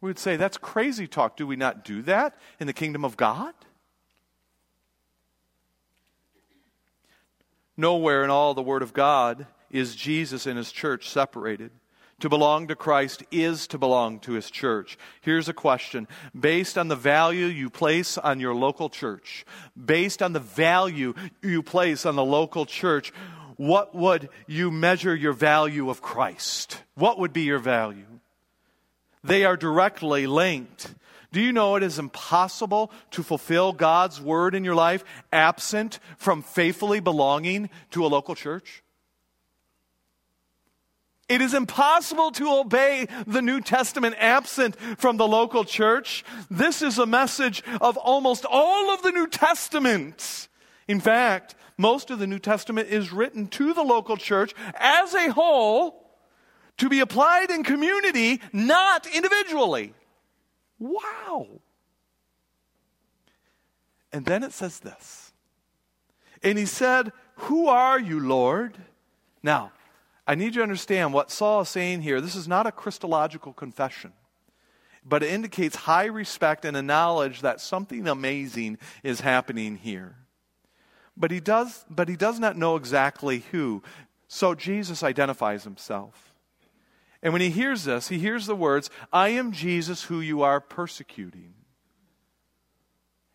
[0.00, 1.36] We would say, that's crazy talk.
[1.36, 3.54] Do we not do that in the kingdom of God?
[7.76, 11.70] Nowhere in all the Word of God is Jesus and His church separated.
[12.20, 14.96] To belong to Christ is to belong to His church.
[15.20, 16.06] Here's a question.
[16.38, 19.44] Based on the value you place on your local church,
[19.76, 23.12] based on the value you place on the local church,
[23.56, 26.82] what would you measure your value of Christ?
[26.94, 28.06] What would be your value?
[29.24, 30.94] They are directly linked.
[31.34, 36.42] Do you know it is impossible to fulfill God's word in your life absent from
[36.42, 38.84] faithfully belonging to a local church?
[41.28, 46.24] It is impossible to obey the New Testament absent from the local church.
[46.52, 50.46] This is a message of almost all of the New Testament.
[50.86, 55.32] In fact, most of the New Testament is written to the local church as a
[55.32, 56.00] whole
[56.78, 59.94] to be applied in community, not individually.
[60.84, 61.46] Wow.
[64.12, 65.32] And then it says this.
[66.42, 68.76] And he said, Who are you, Lord?
[69.42, 69.72] Now,
[70.26, 72.20] I need you to understand what Saul is saying here.
[72.20, 74.12] This is not a Christological confession,
[75.04, 80.16] but it indicates high respect and a knowledge that something amazing is happening here.
[81.16, 83.82] But he does, but he does not know exactly who.
[84.28, 86.33] So Jesus identifies himself.
[87.24, 90.60] And when he hears this, he hears the words, I am Jesus who you are
[90.60, 91.54] persecuting.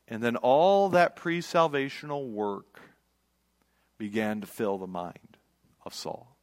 [0.07, 2.79] And then all that pre salvational work
[3.97, 5.37] began to fill the mind
[5.83, 6.35] of Saul.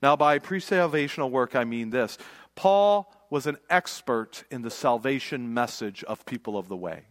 [0.00, 2.16] Now, by pre salvational work, I mean this
[2.54, 7.06] Paul was an expert in the salvation message of people of the way.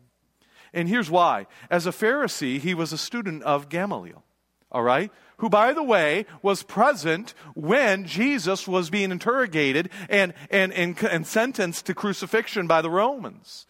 [0.73, 1.45] And here's why.
[1.69, 4.23] As a Pharisee, he was a student of Gamaliel
[4.73, 5.11] all right?
[5.37, 11.27] Who, by the way, was present when Jesus was being interrogated and, and, and, and
[11.27, 13.65] sentenced to crucifixion by the Romans.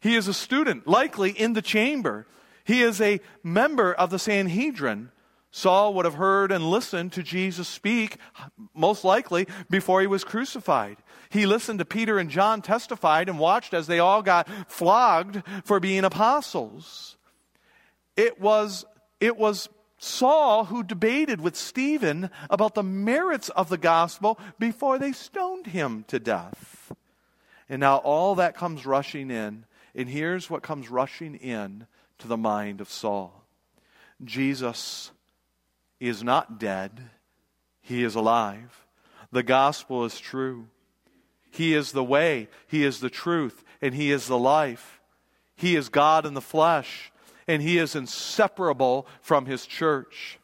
[0.00, 2.26] He is a student, likely in the chamber.
[2.64, 5.10] He is a member of the Sanhedrin.
[5.50, 8.18] Saul would have heard and listened to Jesus speak,
[8.74, 10.98] most likely, before he was crucified.
[11.30, 15.80] He listened to Peter and John testified and watched as they all got flogged for
[15.80, 17.16] being apostles.
[18.16, 18.84] It was,
[19.18, 19.68] it was
[20.06, 26.04] Saul who debated with Stephen about the merits of the gospel before they stoned him
[26.08, 26.92] to death.
[27.68, 29.64] And now all that comes rushing in.
[29.94, 31.86] And here's what comes rushing in
[32.18, 33.44] to the mind of Saul
[34.24, 35.10] Jesus
[36.00, 37.10] is not dead,
[37.82, 38.86] he is alive.
[39.32, 40.66] The gospel is true.
[41.50, 45.00] He is the way, He is the truth, and He is the life.
[45.56, 47.10] He is God in the flesh
[47.48, 50.38] and he is inseparable from his church.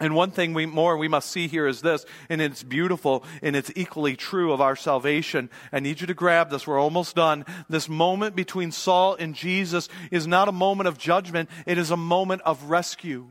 [0.00, 3.56] And one thing we, more we must see here is this, and it's beautiful and
[3.56, 5.50] it's equally true of our salvation.
[5.72, 6.66] I need you to grab this.
[6.66, 7.44] We're almost done.
[7.68, 11.96] This moment between Saul and Jesus is not a moment of judgment, it is a
[11.96, 13.28] moment of rescue.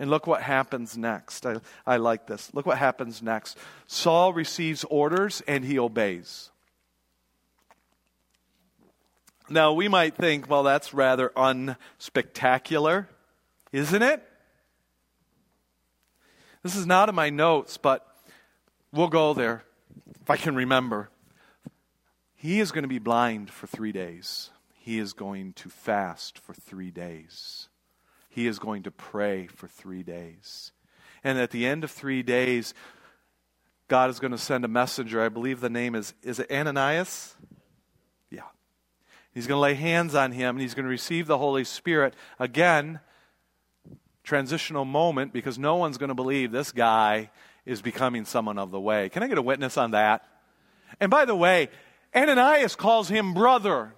[0.00, 1.44] And look what happens next.
[1.44, 2.54] I, I like this.
[2.54, 3.58] Look what happens next.
[3.88, 6.50] Saul receives orders and he obeys.
[9.50, 13.06] Now, we might think, well, that's rather unspectacular,
[13.72, 14.22] isn't it?
[16.62, 18.06] This is not in my notes, but
[18.92, 19.64] we'll go there
[20.20, 21.08] if I can remember.
[22.34, 24.50] He is going to be blind for three days.
[24.74, 27.68] He is going to fast for three days.
[28.28, 30.72] He is going to pray for three days.
[31.24, 32.74] And at the end of three days,
[33.88, 35.22] God is going to send a messenger.
[35.22, 37.34] I believe the name is, is it Ananias?
[39.38, 42.14] He's going to lay hands on him and he's going to receive the Holy Spirit.
[42.40, 42.98] Again,
[44.24, 47.30] transitional moment because no one's going to believe this guy
[47.64, 49.08] is becoming someone of the way.
[49.10, 50.26] Can I get a witness on that?
[50.98, 51.68] And by the way,
[52.12, 53.94] Ananias calls him brother.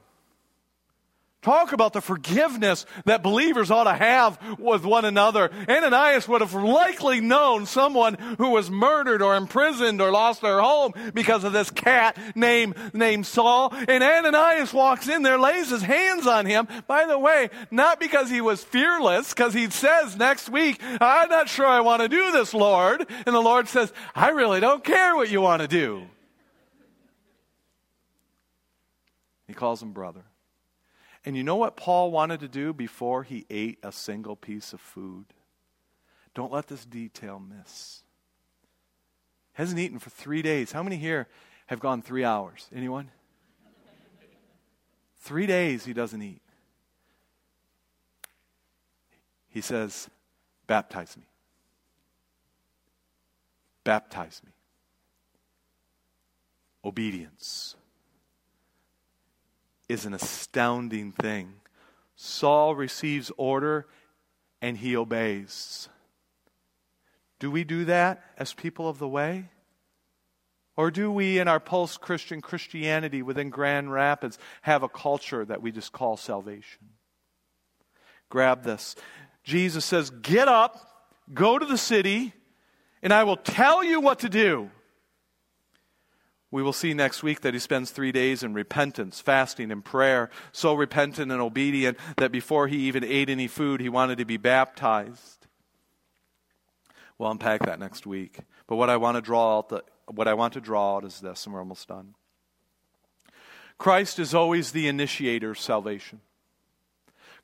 [1.42, 5.50] Talk about the forgiveness that believers ought to have with one another.
[5.70, 10.92] Ananias would have likely known someone who was murdered or imprisoned or lost their home
[11.14, 13.72] because of this cat named, named Saul.
[13.72, 16.68] And Ananias walks in there, lays his hands on him.
[16.86, 21.48] By the way, not because he was fearless, because he says next week, I'm not
[21.48, 23.06] sure I want to do this, Lord.
[23.24, 26.02] And the Lord says, I really don't care what you want to do.
[29.46, 30.20] He calls him brother.
[31.30, 34.80] And you know what Paul wanted to do before he ate a single piece of
[34.80, 35.26] food?
[36.34, 38.02] Don't let this detail miss.
[39.52, 40.72] Hasn't eaten for three days.
[40.72, 41.28] How many here
[41.68, 42.66] have gone three hours?
[42.74, 43.12] Anyone?
[45.20, 46.42] Three days he doesn't eat.
[49.50, 50.10] He says,
[50.66, 51.28] Baptize me.
[53.84, 54.50] Baptize me.
[56.84, 57.76] Obedience
[59.90, 61.54] is an astounding thing.
[62.14, 63.86] Saul receives order
[64.62, 65.88] and he obeys.
[67.40, 69.48] Do we do that as people of the way?
[70.76, 75.60] Or do we, in our post Christian Christianity within Grand Rapids, have a culture that
[75.60, 76.90] we just call salvation?
[78.28, 78.94] Grab this.
[79.42, 80.78] Jesus says, Get up,
[81.34, 82.32] go to the city,
[83.02, 84.70] and I will tell you what to do.
[86.52, 90.30] We will see next week that he spends three days in repentance, fasting, and prayer,
[90.50, 94.36] so repentant and obedient that before he even ate any food, he wanted to be
[94.36, 95.46] baptized.
[97.18, 98.40] We'll unpack that next week.
[98.66, 101.20] But what I want to draw out, the, what I want to draw out is
[101.20, 102.14] this, and we're almost done.
[103.78, 106.20] Christ is always the initiator of salvation.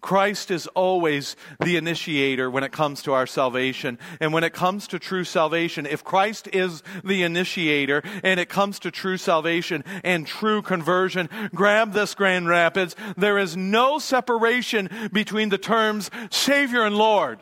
[0.01, 3.99] Christ is always the initiator when it comes to our salvation.
[4.21, 8.79] And when it comes to true salvation, if Christ is the initiator and it comes
[8.81, 12.97] to true salvation and true conversion, grab this Grand Rapids.
[13.17, 17.41] There is no separation between the terms Savior and Lord.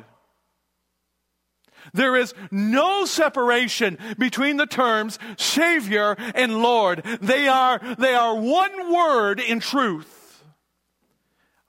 [1.93, 7.05] There is no separation between the terms Savior and Lord.
[7.21, 10.24] They are, they are one word in truth.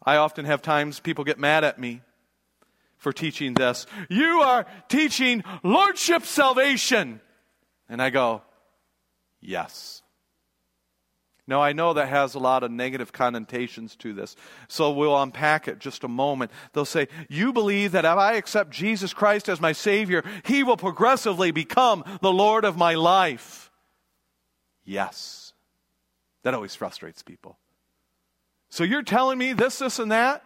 [0.06, 2.02] I often have times people get mad at me
[2.98, 3.86] for teaching this.
[4.10, 7.22] You are teaching lordship salvation.
[7.90, 8.42] And I go,
[9.42, 10.02] yes.
[11.48, 14.36] Now, I know that has a lot of negative connotations to this,
[14.68, 16.50] so we'll unpack it just a moment.
[16.74, 20.78] They'll say, You believe that if I accept Jesus Christ as my Savior, He will
[20.78, 23.70] progressively become the Lord of my life.
[24.84, 25.54] Yes.
[26.42, 27.60] That always frustrates people.
[28.76, 30.44] So you're telling me this, this, and that?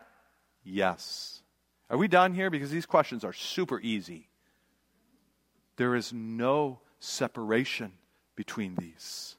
[0.64, 1.42] Yes.
[1.90, 2.52] Are we done here?
[2.52, 4.30] Because these questions are super easy.
[5.78, 7.94] There is no separation
[8.36, 9.36] between these.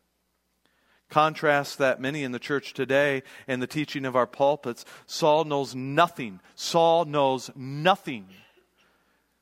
[1.09, 4.85] Contrast that many in the church today and the teaching of our pulpits.
[5.07, 6.41] Saul knows nothing.
[6.57, 8.27] Saul knows nothing.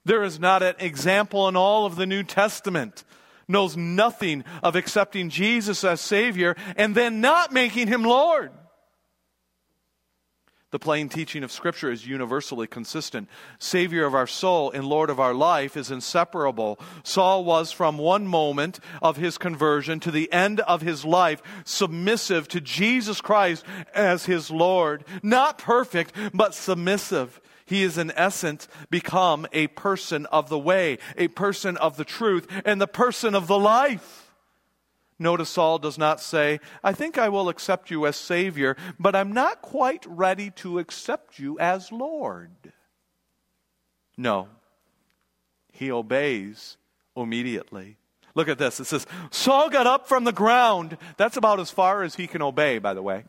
[0.05, 3.03] There is not an example in all of the New Testament
[3.49, 8.51] knows nothing of accepting Jesus as Savior and then not making him Lord.
[10.71, 13.31] The plain teaching of Scripture is universally consistent.
[13.59, 16.79] Savior of our soul and Lord of our life is inseparable.
[17.03, 22.49] Saul was, from one moment of his conversion to the end of his life, submissive
[22.49, 23.65] to Jesus Christ
[23.95, 25.05] as his Lord.
[25.23, 27.41] Not perfect, but submissive.
[27.65, 32.47] He is, in essence, become a person of the way, a person of the truth,
[32.67, 34.28] and the person of the life.
[35.19, 39.33] Notice Saul does not say, I think I will accept you as Savior, but I'm
[39.33, 42.51] not quite ready to accept you as Lord.
[44.17, 44.49] No.
[45.73, 46.77] He obeys
[47.17, 47.97] immediately.
[48.35, 48.79] Look at this.
[48.79, 50.97] It says, Saul got up from the ground.
[51.17, 53.25] That's about as far as he can obey, by the way.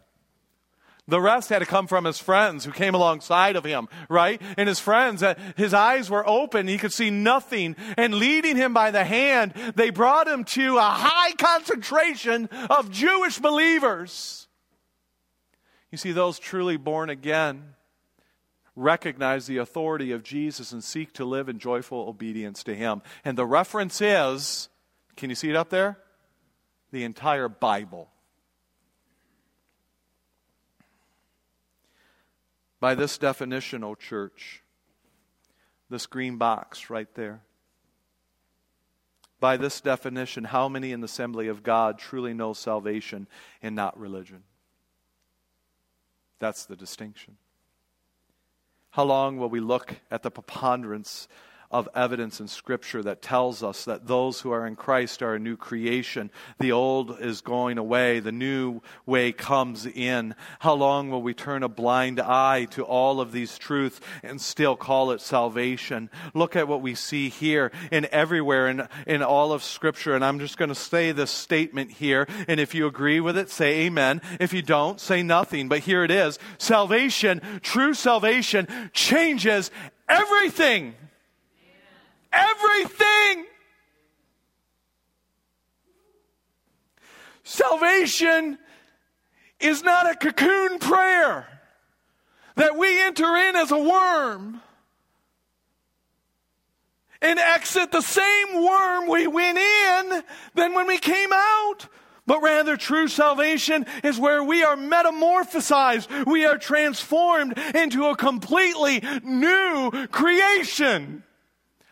[1.10, 4.42] The rest had to come from his friends who came alongside of him, right?
[4.58, 6.68] And his friends, uh, his eyes were open.
[6.68, 7.76] He could see nothing.
[7.98, 13.40] And leading him by the hand, they brought him to a high concentration of Jewish
[13.40, 14.48] believers.
[15.92, 17.76] You see, those truly born again
[18.76, 23.02] recognize the authority of Jesus and seek to live in joyful obedience to Him.
[23.26, 24.70] And the reference is
[25.16, 25.98] can you see it up there?
[26.92, 28.10] The entire Bible.
[32.80, 34.64] By this definition, O church,
[35.90, 37.42] this green box right there.
[39.40, 43.28] By this definition, how many in the assembly of God truly know salvation
[43.62, 44.44] and not religion?
[46.40, 47.38] That's the distinction.
[48.92, 51.28] How long will we look at the preponderance
[51.72, 55.40] of evidence in Scripture that tells us that those who are in Christ are a
[55.40, 56.32] new creation.
[56.58, 60.34] The old is going away, the new way comes in.
[60.60, 64.76] How long will we turn a blind eye to all of these truths and still
[64.76, 66.10] call it salvation?
[66.34, 70.16] Look at what we see here and everywhere in, in all of Scripture.
[70.16, 72.28] And I'm just going to say this statement here.
[72.48, 74.22] And if you agree with it, say amen.
[74.40, 75.70] If you don't, say nothing.
[75.70, 79.70] But here it is salvation, true salvation, changes
[80.08, 80.96] everything.
[82.32, 83.46] Everything.
[87.44, 88.58] Salvation
[89.60, 91.48] is not a cocoon prayer
[92.56, 94.62] that we enter in as a worm
[97.22, 100.24] and exit the same worm we went in
[100.56, 101.88] than when we came out.
[102.26, 106.28] But rather, true salvation is where we are metamorphosized.
[106.28, 111.24] We are transformed into a completely new creation.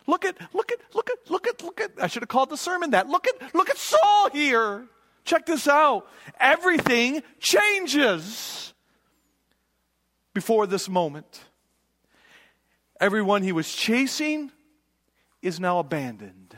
[0.08, 2.58] Look at, look at, look at, look at, look at, I should have called the
[2.58, 3.08] sermon that.
[3.08, 4.88] Look at, look at Saul here.
[5.26, 6.08] Check this out.
[6.40, 8.74] Everything changes
[10.34, 11.42] before this moment.
[13.00, 14.52] Everyone he was chasing
[15.42, 16.56] is now abandoned.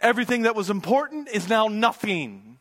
[0.00, 2.58] Everything that was important is now nothing.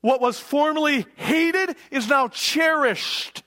[0.00, 3.42] What was formerly hated is now cherished.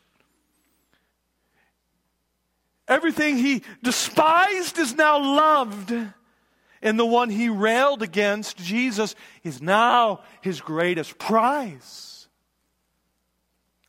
[2.90, 5.94] Everything he despised is now loved.
[6.82, 12.09] And the one he railed against, Jesus, is now his greatest prize.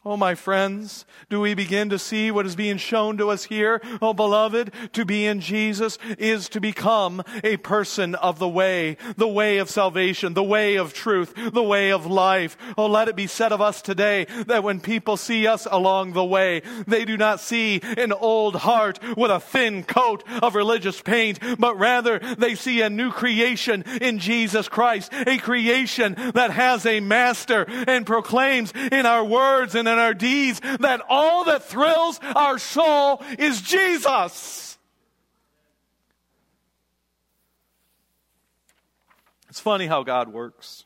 [0.03, 3.83] Oh, my friends, do we begin to see what is being shown to us here?
[4.01, 9.29] Oh, beloved, to be in Jesus is to become a person of the way, the
[9.29, 12.57] way of salvation, the way of truth, the way of life.
[12.79, 16.25] Oh, let it be said of us today that when people see us along the
[16.25, 21.41] way, they do not see an old heart with a thin coat of religious paint,
[21.59, 27.01] but rather they see a new creation in Jesus Christ, a creation that has a
[27.01, 32.59] master and proclaims in our words and in our deeds that all that thrills our
[32.59, 34.79] soul is Jesus.
[39.49, 40.85] It's funny how God works.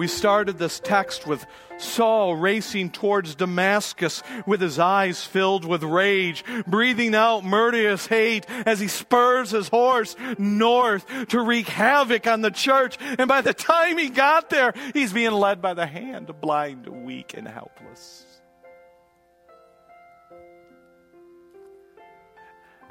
[0.00, 1.44] We started this text with
[1.76, 8.80] Saul racing towards Damascus with his eyes filled with rage, breathing out murderous hate as
[8.80, 12.96] he spurs his horse north to wreak havoc on the church.
[13.18, 17.34] And by the time he got there, he's being led by the hand, blind, weak,
[17.36, 18.24] and helpless.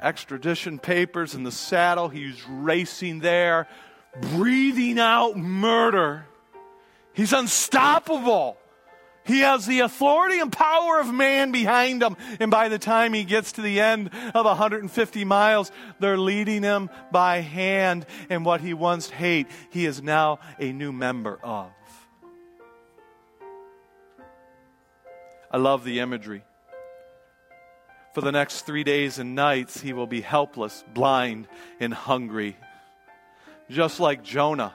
[0.00, 3.66] Extradition papers in the saddle, he's racing there,
[4.20, 6.26] breathing out murder.
[7.12, 8.56] He's unstoppable.
[9.24, 12.16] He has the authority and power of man behind him.
[12.40, 16.90] And by the time he gets to the end of 150 miles, they're leading him
[17.12, 18.06] by hand.
[18.28, 21.70] And what he once hated, he is now a new member of.
[25.50, 26.42] I love the imagery.
[28.14, 31.46] For the next three days and nights, he will be helpless, blind,
[31.78, 32.56] and hungry.
[33.68, 34.74] Just like Jonah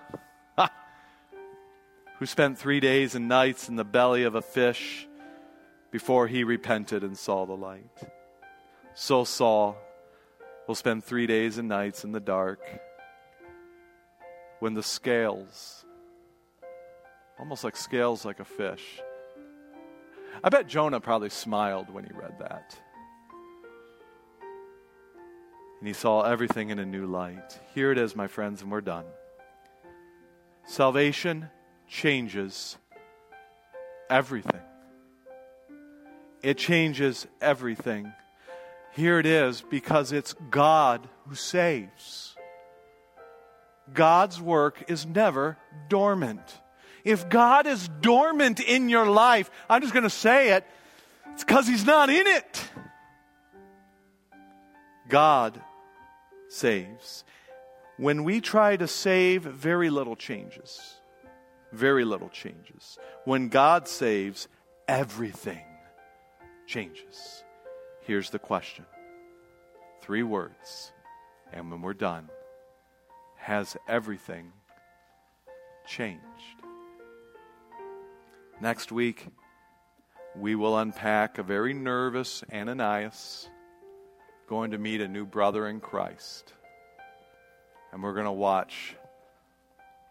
[2.20, 5.08] who spent three days and nights in the belly of a fish
[5.92, 7.90] before he repented and saw the light.
[8.94, 9.78] So Saul
[10.68, 12.60] will spend three days and nights in the dark
[14.60, 15.86] when the scales,
[17.38, 19.02] almost like scales like a fish.
[20.44, 22.78] I bet Jonah probably smiled when he read that.
[25.80, 27.60] And he saw everything in a new light.
[27.74, 29.06] Here it is, my friends, and we're done.
[30.66, 31.50] Salvation
[31.88, 32.78] changes
[34.10, 34.62] everything.
[36.42, 38.12] It changes everything.
[38.94, 42.36] Here it is because it's God who saves.
[43.94, 45.58] God's work is never
[45.90, 46.62] dormant.
[47.04, 50.66] If God is dormant in your life, I'm just going to say it,
[51.34, 52.70] it's because He's not in it.
[55.08, 55.62] God
[56.48, 57.24] saves.
[57.98, 60.95] When we try to save, very little changes.
[61.72, 62.98] Very little changes.
[63.24, 64.48] When God saves,
[64.88, 65.64] everything
[66.68, 67.44] changes.
[68.02, 68.86] Here's the question
[70.02, 70.92] three words,
[71.52, 72.30] and when we're done,
[73.38, 74.52] has everything
[75.88, 76.22] changed?
[78.62, 79.28] Next week,
[80.36, 83.50] we will unpack a very nervous Ananias
[84.48, 86.54] going to meet a new brother in Christ.
[87.92, 88.96] And we're going to watch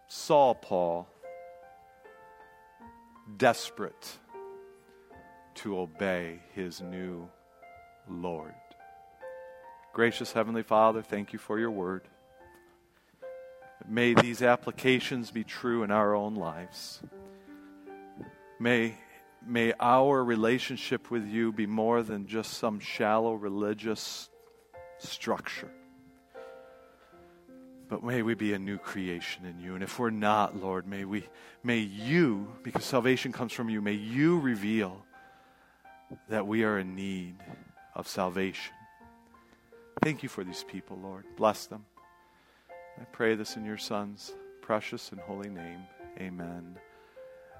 [0.07, 1.07] Saul Paul
[3.37, 4.17] desperate
[5.55, 7.29] to obey his new
[8.09, 8.53] Lord.
[9.93, 12.03] Gracious Heavenly Father, thank you for your word.
[13.87, 17.01] May these applications be true in our own lives.
[18.59, 18.97] May,
[19.45, 24.29] may our relationship with you be more than just some shallow religious
[24.97, 25.71] structure.
[27.87, 29.75] But may we be a new creation in you.
[29.75, 31.23] And if we're not, Lord, may we
[31.63, 35.05] may you, because salvation comes from you, may you reveal
[36.29, 37.35] that we are in need
[37.93, 38.73] of salvation.
[40.01, 41.25] Thank you for these people, Lord.
[41.37, 41.85] Bless them.
[42.99, 45.79] I pray this in your Son's precious and holy name.
[46.19, 46.77] Amen.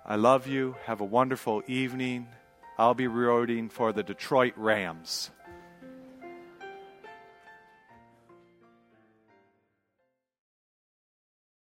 [0.06, 0.76] I love you.
[0.86, 2.28] Have a wonderful evening.
[2.78, 5.32] I'll be rooting for the Detroit Rams.